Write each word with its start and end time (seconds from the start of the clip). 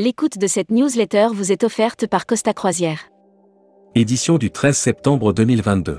L'écoute 0.00 0.38
de 0.38 0.46
cette 0.46 0.70
newsletter 0.70 1.26
vous 1.32 1.50
est 1.50 1.64
offerte 1.64 2.06
par 2.06 2.24
Costa 2.24 2.52
Croisière. 2.52 3.10
Édition 3.96 4.38
du 4.38 4.52
13 4.52 4.76
septembre 4.76 5.32
2022. 5.32 5.98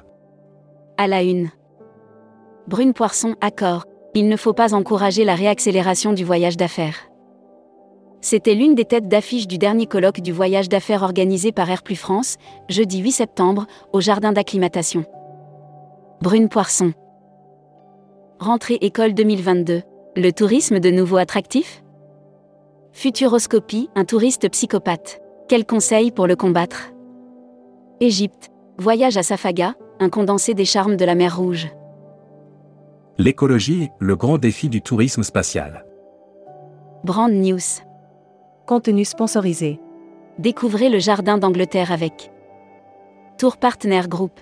À 0.97 1.07
la 1.07 1.21
une. 1.21 1.49
Brune 2.65 2.93
Poisson, 2.93 3.35
accord. 3.42 3.83
Il 4.15 4.29
ne 4.29 4.38
faut 4.38 4.53
pas 4.53 4.74
encourager 4.74 5.25
la 5.25 5.35
réaccélération 5.35 6.13
du 6.13 6.24
voyage 6.24 6.56
d'affaires. 6.56 6.96
C'était 8.21 8.56
l'une 8.56 8.74
des 8.74 8.85
têtes 8.85 9.10
d'affiche 9.10 9.49
du 9.49 9.57
dernier 9.57 9.85
colloque 9.85 10.21
du 10.21 10.31
voyage 10.31 10.70
d'affaires 10.70 11.03
organisé 11.03 11.52
par 11.52 11.70
Air 11.70 11.84
Plus 11.84 11.97
France, 11.97 12.38
jeudi 12.70 12.99
8 12.99 13.11
septembre, 13.11 13.67
au 13.92 13.99
jardin 13.99 14.31
d'acclimatation. 14.31 15.03
Brune 16.21 16.47
Poisson. 16.47 16.93
Rentrée 18.39 18.77
école 18.79 19.13
2022. 19.13 19.81
Le 20.16 20.31
tourisme 20.31 20.79
de 20.79 20.89
nouveau 20.89 21.17
attractif? 21.17 21.84
Futuroscopie, 22.91 23.89
un 23.95 24.03
touriste 24.03 24.49
psychopathe. 24.49 25.21
Quels 25.48 25.66
conseils 25.66 26.11
pour 26.11 26.27
le 26.27 26.35
combattre? 26.35 26.91
Égypte. 27.99 28.49
Voyage 28.77 29.17
à 29.17 29.23
Safaga, 29.23 29.75
un 29.99 30.09
condensé 30.09 30.53
des 30.53 30.65
charmes 30.65 30.95
de 30.98 31.05
la 31.05 31.15
mer 31.15 31.38
Rouge. 31.38 31.70
L'écologie, 33.17 33.89
le 33.99 34.15
grand 34.15 34.38
défi 34.38 34.70
du 34.70 34.81
tourisme 34.81 35.23
spatial. 35.23 35.85
Brand 37.03 37.31
News. 37.31 37.59
Contenu 38.65 39.05
sponsorisé. 39.05 39.79
Découvrez 40.37 40.90
le 40.90 40.99
jardin 40.99 41.37
d'Angleterre 41.37 41.91
avec 41.91 42.31
Tour 43.37 43.57
Partner 43.57 44.01
Group. 44.07 44.40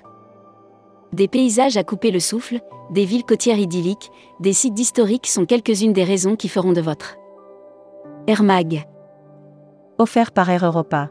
Des 1.14 1.28
paysages 1.28 1.78
à 1.78 1.84
couper 1.84 2.12
le 2.12 2.20
souffle, 2.20 2.60
des 2.92 3.06
villes 3.06 3.26
côtières 3.26 3.60
idylliques, 3.60 4.10
des 4.40 4.54
sites 4.54 4.80
historiques 4.80 5.28
sont 5.28 5.46
quelques-unes 5.46 5.94
des 5.94 6.04
raisons 6.04 6.36
qui 6.36 6.50
feront 6.50 6.74
de 6.74 6.82
votre 6.82 7.18
Air 8.30 8.44
Mag. 8.44 8.86
Offert 10.00 10.34
par 10.34 10.50
Air 10.50 10.66
Europa. 10.66 11.10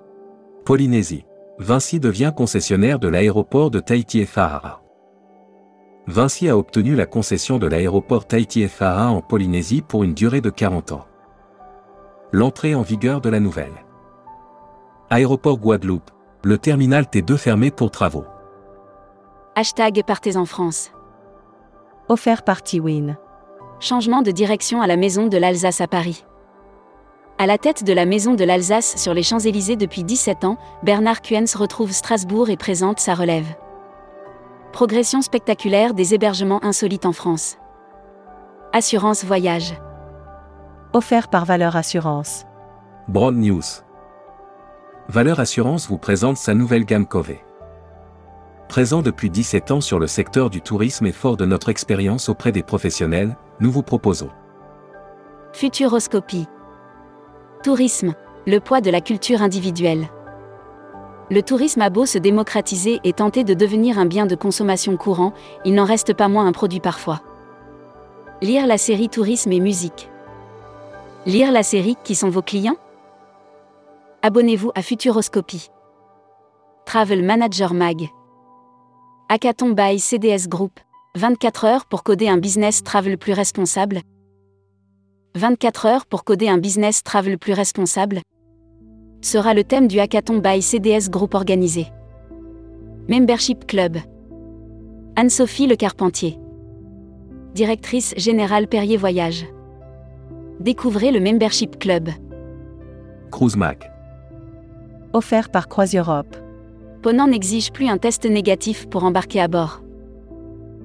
Polynésie. 0.67 1.25
Vinci 1.59 1.99
devient 1.99 2.31
concessionnaire 2.37 2.99
de 2.99 3.09
l'aéroport 3.09 3.71
de 3.71 3.81
Tahiti 3.81 4.27
Fahara. 4.27 4.83
Vinci 6.07 6.47
a 6.51 6.59
obtenu 6.59 6.95
la 6.95 7.07
concession 7.07 7.57
de 7.57 7.67
l'aéroport 7.67 8.27
Tahiti 8.27 8.69
Fahara 8.69 9.09
en 9.11 9.23
Polynésie 9.23 9.81
pour 9.81 10.05
une 10.05 10.13
durée 10.13 10.43
de 10.43 10.51
40 10.51 10.93
ans. 10.93 11.07
L'entrée 12.33 12.75
en 12.75 12.83
vigueur 12.83 13.23
de 13.23 13.31
la 13.31 13.41
nouvelle. 13.41 13.87
Aéroport 15.09 15.57
Guadeloupe. 15.57 16.11
Le 16.45 16.59
terminal 16.59 17.05
T2 17.05 17.39
fermé 17.39 17.71
pour 17.71 17.91
travaux. 17.91 18.27
Hashtag 19.55 20.03
Partez 20.07 20.37
en 20.37 20.45
France. 20.45 20.93
Offert 22.11 22.43
par 22.43 22.63
Tiwin. 22.63 23.17
Changement 23.81 24.21
de 24.21 24.33
direction 24.33 24.83
à 24.83 24.87
la 24.87 24.99
Maison 24.99 25.29
de 25.29 25.39
l'Alsace 25.39 25.81
à 25.81 25.87
Paris. 25.87 26.27
À 27.39 27.45
la 27.45 27.59
tête 27.59 27.85
de 27.85 27.93
la 27.93 28.07
Maison 28.07 28.33
de 28.33 28.45
l'Alsace 28.45 28.97
sur 28.97 29.13
les 29.13 29.23
Champs-Élysées 29.23 29.77
depuis 29.77 30.05
17 30.05 30.45
ans, 30.45 30.57
Bernard 30.83 31.21
Kuens 31.21 31.55
retrouve 31.55 31.93
Strasbourg 31.93 32.49
et 32.49 32.57
présente 32.57 32.99
sa 32.99 33.15
relève. 33.15 33.47
Progression 34.73 35.21
spectaculaire 35.21 35.93
des 35.93 36.15
hébergements 36.15 36.65
insolites 36.65 37.05
en 37.05 37.13
France. 37.13 37.59
Assurance 38.73 39.23
Voyage. 39.23 39.75
Offert 40.95 41.29
par 41.29 41.45
Valeur 41.45 41.77
Assurance. 41.77 42.47
Broad 43.07 43.37
News. 43.37 43.85
Valeur 45.09 45.39
Assurance 45.39 45.89
vous 45.89 45.99
présente 45.99 46.39
sa 46.39 46.55
nouvelle 46.55 46.87
gamme 46.87 47.07
Cové. 47.07 47.45
Présent 48.67 49.03
depuis 49.03 49.29
17 49.29 49.73
ans 49.73 49.81
sur 49.83 49.99
le 49.99 50.07
secteur 50.07 50.49
du 50.49 50.63
tourisme 50.63 51.05
et 51.05 51.13
fort 51.13 51.37
de 51.37 51.45
notre 51.45 51.69
expérience 51.69 52.31
auprès 52.31 52.51
des 52.51 52.63
professionnels, 52.63 53.37
nous 53.61 53.71
vous 53.71 53.83
proposons 53.83 54.31
Futuroscopie. 55.53 56.47
Tourisme, 57.63 58.15
le 58.47 58.61
poids 58.61 58.81
de 58.81 58.91
la 58.91 59.01
culture 59.01 59.43
individuelle. 59.43 60.09
Le 61.31 61.43
tourisme 61.43 61.83
a 61.83 61.91
beau 61.91 62.07
se 62.07 62.19
démocratiser 62.19 63.01
et 63.03 63.13
tenter 63.13 63.43
de 63.43 63.55
devenir 63.55 63.99
un 63.99 64.07
bien 64.07 64.27
de 64.27 64.37
consommation 64.37 64.97
courant, 64.97 65.33
il 65.65 65.75
n'en 65.75 65.85
reste 65.85 66.15
pas 66.15 66.29
moins 66.29 66.47
un 66.47 66.53
produit 66.53 66.79
parfois. 66.79 67.21
Lire 68.43 68.67
la 68.67 68.79
série 68.79 69.09
Tourisme 69.09 69.51
et 69.51 69.61
musique. 69.61 70.09
Lire 71.25 71.51
la 71.51 71.65
série 71.65 71.97
Qui 72.05 72.15
sont 72.15 72.29
vos 72.29 72.43
clients? 72.43 72.77
Abonnez-vous 74.23 74.71
à 74.75 74.83
Futuroscopie. 74.83 75.71
Travel 76.85 77.25
Manager 77.25 77.75
Mag. 77.75 78.09
Hackathon 79.29 79.71
by 79.71 79.99
CDS 79.99 80.47
Group. 80.47 80.79
24 81.17 81.65
heures 81.65 81.87
pour 81.87 82.05
coder 82.05 82.29
un 82.29 82.39
business 82.39 82.85
travel 82.85 83.19
plus 83.19 83.33
responsable. 83.33 84.03
24 85.37 85.85
heures 85.87 86.07
pour 86.07 86.25
coder 86.25 86.49
un 86.49 86.57
business 86.57 87.03
travel 87.03 87.39
plus 87.39 87.53
responsable 87.53 88.21
sera 89.21 89.53
le 89.53 89.65
thème 89.65 89.87
du 89.87 90.01
hackathon 90.01 90.39
by 90.39 90.63
CDS 90.63 91.11
Group 91.11 91.35
organisé. 91.35 91.89
Membership 93.09 93.67
Club. 93.67 93.99
Anne-Sophie 95.15 95.67
Le 95.67 95.77
Carpentier. 95.77 96.39
Directrice 97.55 98.15
générale 98.17 98.67
Perrier 98.67 98.97
Voyage. 98.97 99.47
Découvrez 100.61 101.13
le 101.13 101.21
Membership 101.21 101.79
Club. 101.79 102.09
Cruise 103.31 103.57
Mac. 103.57 103.91
Offert 105.13 105.51
par 105.51 105.69
CroisiEurope. 105.69 106.37
Ponant 107.03 107.27
n'exige 107.27 107.73
plus 107.73 107.89
un 107.89 107.99
test 107.99 108.25
négatif 108.25 108.89
pour 108.89 109.05
embarquer 109.05 109.43
à 109.43 109.49
bord. 109.49 109.83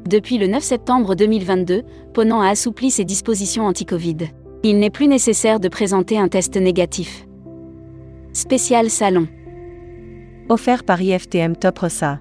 Depuis 0.10 0.38
le 0.38 0.48
9 0.48 0.62
septembre 0.62 1.16
2022, 1.16 1.84
Ponant 2.14 2.42
a 2.42 2.50
assoupli 2.50 2.92
ses 2.92 3.06
dispositions 3.06 3.66
anti-Covid. 3.66 4.32
Il 4.64 4.78
n'est 4.78 4.92
plus 4.92 5.08
nécessaire 5.08 5.60
de 5.60 5.70
présenter 5.70 6.20
un 6.20 6.28
test 6.28 6.56
négatif. 6.56 7.26
Spécial 8.32 8.92
Salon. 8.92 9.28
Offert 10.50 10.84
par 10.84 11.02
IFTM 11.02 11.56
Top 11.56 11.80
Rossa. 11.80 12.20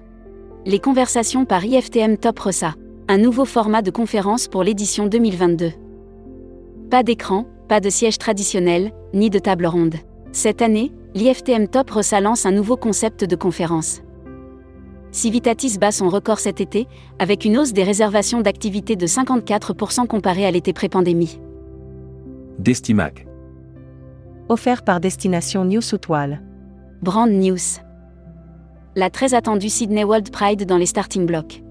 Les 0.65 0.79
conversations 0.79 1.45
par 1.45 1.63
IFTM 1.63 2.17
Top 2.17 2.39
Rossa. 2.39 2.73
Un 3.07 3.19
nouveau 3.19 3.45
format 3.45 3.83
de 3.83 3.91
conférence 3.91 4.47
pour 4.47 4.63
l'édition 4.63 5.05
2022. 5.05 5.71
Pas 6.89 7.03
d'écran, 7.03 7.45
pas 7.69 7.79
de 7.79 7.91
siège 7.91 8.17
traditionnel, 8.17 8.91
ni 9.13 9.29
de 9.29 9.37
table 9.37 9.67
ronde. 9.67 9.97
Cette 10.31 10.63
année, 10.63 10.91
l'IFTM 11.13 11.67
Top 11.67 11.91
Rossa 11.91 12.21
lance 12.21 12.47
un 12.47 12.51
nouveau 12.51 12.75
concept 12.75 13.23
de 13.23 13.35
conférence. 13.35 14.01
Civitatis 15.11 15.77
bat 15.77 15.91
son 15.91 16.09
record 16.09 16.39
cet 16.39 16.59
été, 16.59 16.87
avec 17.19 17.45
une 17.45 17.59
hausse 17.59 17.73
des 17.73 17.83
réservations 17.83 18.41
d'activités 18.41 18.95
de 18.95 19.05
54% 19.05 20.07
comparée 20.07 20.47
à 20.47 20.49
l'été 20.49 20.73
pré-pandémie. 20.73 21.39
Destimac. 22.59 23.25
Offert 24.49 24.83
par 24.83 24.99
Destination 24.99 25.65
News 25.65 25.81
toile. 25.97 26.41
Brand 27.01 27.31
News. 27.31 27.79
La 28.95 29.09
très 29.09 29.33
attendue 29.33 29.69
Sydney 29.69 30.03
World 30.03 30.31
Pride 30.31 30.65
dans 30.65 30.77
les 30.77 30.85
starting 30.85 31.25
blocks. 31.25 31.63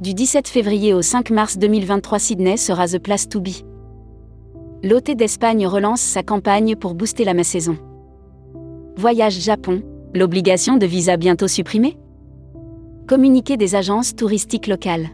Du 0.00 0.14
17 0.14 0.48
février 0.48 0.94
au 0.94 1.02
5 1.02 1.30
mars 1.30 1.58
2023, 1.58 2.18
Sydney 2.18 2.56
sera 2.56 2.86
The 2.86 2.98
Place 2.98 3.28
to 3.28 3.40
Be. 3.40 3.64
L'OT 4.82 5.14
d'Espagne 5.14 5.66
relance 5.66 6.00
sa 6.00 6.22
campagne 6.22 6.76
pour 6.76 6.94
booster 6.94 7.24
la 7.24 7.42
saison. 7.42 7.76
Voyage 8.96 9.40
Japon, 9.40 9.82
l'obligation 10.14 10.76
de 10.76 10.86
visa 10.86 11.16
bientôt 11.16 11.48
supprimée 11.48 11.96
Communiqué 13.08 13.56
des 13.56 13.74
agences 13.74 14.14
touristiques 14.14 14.68
locales. 14.68 15.08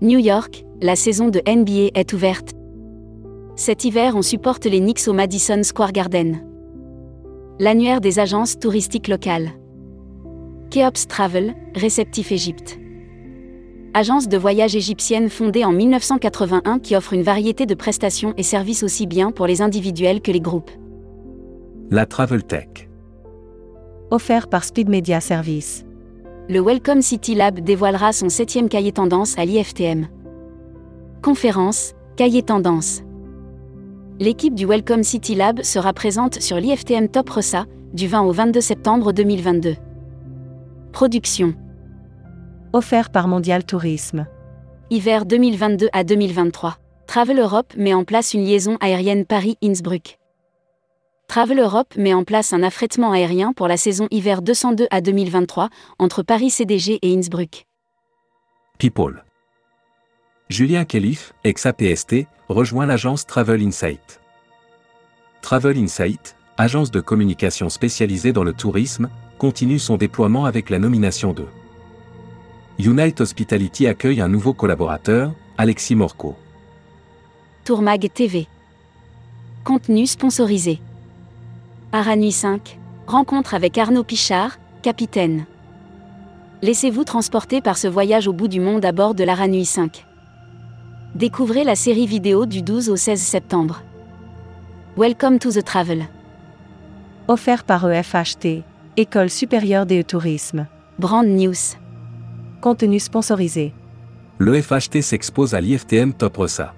New 0.00 0.18
York, 0.18 0.64
la 0.80 0.96
saison 0.96 1.28
de 1.28 1.42
NBA 1.46 1.90
est 1.94 2.12
ouverte. 2.14 2.54
Cet 3.60 3.84
hiver, 3.84 4.16
on 4.16 4.22
supporte 4.22 4.64
les 4.64 4.80
Knicks 4.80 5.06
au 5.06 5.12
Madison 5.12 5.62
Square 5.62 5.92
Garden. 5.92 6.42
L'annuaire 7.58 8.00
des 8.00 8.18
agences 8.18 8.58
touristiques 8.58 9.06
locales. 9.06 9.50
Keops 10.70 11.06
Travel, 11.06 11.54
réceptif 11.74 12.32
Égypte. 12.32 12.78
Agence 13.92 14.28
de 14.28 14.38
voyage 14.38 14.76
égyptienne 14.76 15.28
fondée 15.28 15.66
en 15.66 15.72
1981 15.72 16.78
qui 16.78 16.96
offre 16.96 17.12
une 17.12 17.22
variété 17.22 17.66
de 17.66 17.74
prestations 17.74 18.32
et 18.38 18.42
services 18.42 18.82
aussi 18.82 19.06
bien 19.06 19.30
pour 19.30 19.46
les 19.46 19.60
individuels 19.60 20.22
que 20.22 20.32
les 20.32 20.40
groupes. 20.40 20.70
La 21.90 22.06
Travel 22.06 22.42
Tech. 22.42 22.88
Offert 24.10 24.48
par 24.48 24.64
Speed 24.64 24.88
Media 24.88 25.20
Service. 25.20 25.84
Le 26.48 26.60
Welcome 26.60 27.02
City 27.02 27.34
Lab 27.34 27.60
dévoilera 27.60 28.14
son 28.14 28.30
septième 28.30 28.70
cahier 28.70 28.92
tendance 28.92 29.38
à 29.38 29.44
l'IFTM. 29.44 30.08
Conférence, 31.20 31.92
cahier 32.16 32.42
tendance 32.42 33.02
l'équipe 34.20 34.54
du 34.54 34.66
Welcome 34.66 35.02
City 35.02 35.34
Lab 35.34 35.62
sera 35.62 35.94
présente 35.94 36.42
sur 36.42 36.58
l'IFTM 36.58 37.08
Top 37.08 37.30
Ressa, 37.30 37.64
du 37.94 38.06
20 38.06 38.20
au 38.22 38.32
22 38.32 38.60
septembre 38.60 39.12
2022. 39.12 39.76
Production. 40.92 41.54
Offert 42.74 43.10
par 43.10 43.28
Mondial 43.28 43.64
Tourisme. 43.64 44.26
Hiver 44.90 45.24
2022 45.24 45.88
à 45.94 46.04
2023. 46.04 46.76
Travel 47.06 47.38
Europe 47.38 47.72
met 47.78 47.94
en 47.94 48.04
place 48.04 48.34
une 48.34 48.44
liaison 48.44 48.76
aérienne 48.80 49.24
Paris-Innsbruck. 49.24 50.18
Travel 51.26 51.58
Europe 51.58 51.96
met 51.96 52.12
en 52.12 52.24
place 52.24 52.52
un 52.52 52.62
affrètement 52.62 53.12
aérien 53.12 53.54
pour 53.54 53.68
la 53.68 53.78
saison 53.78 54.06
hiver 54.10 54.42
202 54.42 54.86
à 54.90 55.00
2023 55.00 55.70
entre 55.98 56.22
Paris 56.22 56.50
CDG 56.50 56.98
et 57.00 57.16
Innsbruck. 57.16 57.64
People. 58.78 59.22
Julien 60.50 60.84
Kellif, 60.84 61.32
ex-APST, 61.44 62.26
rejoint 62.48 62.84
l'agence 62.84 63.24
Travel 63.24 63.62
Insight. 63.62 64.20
Travel 65.42 65.78
Insight, 65.78 66.34
agence 66.58 66.90
de 66.90 66.98
communication 66.98 67.68
spécialisée 67.68 68.32
dans 68.32 68.42
le 68.42 68.52
tourisme, 68.52 69.10
continue 69.38 69.78
son 69.78 69.96
déploiement 69.96 70.46
avec 70.46 70.68
la 70.68 70.80
nomination 70.80 71.32
de 71.32 71.44
Unite 72.80 73.20
Hospitality 73.20 73.86
accueille 73.86 74.20
un 74.20 74.26
nouveau 74.26 74.52
collaborateur, 74.52 75.32
Alexis 75.56 75.94
Morco. 75.94 76.34
Tourmag 77.64 78.12
TV. 78.12 78.48
Contenu 79.62 80.04
sponsorisé. 80.08 80.80
Aranui 81.92 82.32
5. 82.32 82.76
Rencontre 83.06 83.54
avec 83.54 83.78
Arnaud 83.78 84.02
Pichard, 84.02 84.58
capitaine. 84.82 85.46
Laissez-vous 86.60 87.04
transporter 87.04 87.60
par 87.60 87.78
ce 87.78 87.86
voyage 87.86 88.26
au 88.26 88.32
bout 88.32 88.48
du 88.48 88.58
monde 88.58 88.84
à 88.84 88.90
bord 88.90 89.14
de 89.14 89.22
l'Aranui 89.22 89.64
5. 89.64 90.06
Découvrez 91.16 91.64
la 91.64 91.74
série 91.74 92.06
vidéo 92.06 92.46
du 92.46 92.62
12 92.62 92.88
au 92.88 92.94
16 92.94 93.20
septembre. 93.20 93.82
Welcome 94.96 95.40
to 95.40 95.50
the 95.50 95.64
travel. 95.64 96.04
Offert 97.26 97.64
par 97.64 97.90
EFHT, 97.90 98.62
École 98.96 99.28
supérieure 99.28 99.86
des 99.86 100.04
tourisme. 100.04 100.68
Brand 101.00 101.26
News. 101.26 101.76
Contenu 102.60 103.00
sponsorisé. 103.00 103.74
Le 104.38 104.62
FHT 104.62 105.02
s'expose 105.02 105.54
à 105.54 105.60
l'IFTM 105.60 106.12
Top 106.12 106.36
Ressa. 106.36 106.74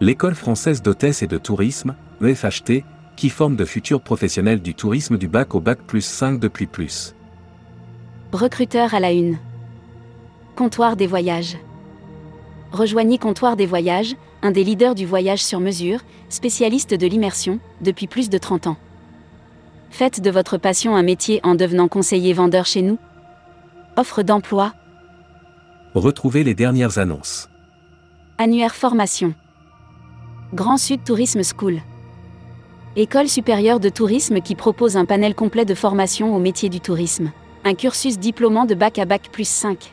L'école 0.00 0.34
française 0.34 0.82
d'hôtesse 0.82 1.22
et 1.22 1.26
de 1.26 1.38
tourisme, 1.38 1.94
EFHT, 2.22 2.84
qui 3.16 3.30
forme 3.30 3.56
de 3.56 3.64
futurs 3.64 4.02
professionnels 4.02 4.60
du 4.60 4.74
tourisme 4.74 5.16
du 5.16 5.28
bac 5.28 5.54
au 5.54 5.60
bac 5.60 5.78
plus 5.86 6.04
5 6.04 6.38
depuis 6.38 6.66
plus. 6.66 7.14
Recruteur 8.32 8.92
à 8.92 9.00
la 9.00 9.12
une. 9.12 9.38
Comptoir 10.56 10.94
des 10.94 11.06
voyages. 11.06 11.56
Rejoignez 12.72 13.18
Comptoir 13.18 13.56
des 13.56 13.66
voyages, 13.66 14.14
un 14.42 14.50
des 14.50 14.62
leaders 14.64 14.94
du 14.94 15.06
voyage 15.06 15.42
sur 15.42 15.60
mesure, 15.60 16.00
spécialiste 16.28 16.94
de 16.94 17.06
l'immersion, 17.06 17.60
depuis 17.80 18.06
plus 18.06 18.28
de 18.28 18.38
30 18.38 18.66
ans. 18.68 18.76
Faites 19.90 20.20
de 20.20 20.30
votre 20.30 20.58
passion 20.58 20.94
un 20.94 21.02
métier 21.02 21.40
en 21.42 21.54
devenant 21.54 21.88
conseiller 21.88 22.32
vendeur 22.34 22.66
chez 22.66 22.82
nous. 22.82 22.98
Offre 23.96 24.22
d'emploi, 24.22 24.74
Retrouvez 25.94 26.44
les 26.44 26.54
dernières 26.54 26.98
annonces. 26.98 27.48
annuaire 28.36 28.74
formation. 28.74 29.34
Grand 30.52 30.76
Sud 30.76 31.02
Tourisme 31.02 31.42
School. 31.42 31.80
École 32.94 33.28
supérieure 33.28 33.80
de 33.80 33.88
tourisme 33.88 34.40
qui 34.40 34.54
propose 34.54 34.96
un 34.96 35.06
panel 35.06 35.34
complet 35.34 35.64
de 35.64 35.74
formation 35.74 36.36
au 36.36 36.38
métier 36.38 36.68
du 36.68 36.80
tourisme. 36.80 37.32
Un 37.64 37.74
cursus 37.74 38.18
diplômant 38.18 38.66
de 38.66 38.74
bac 38.74 38.98
à 38.98 39.06
bac 39.06 39.30
plus 39.32 39.48
5. 39.48 39.92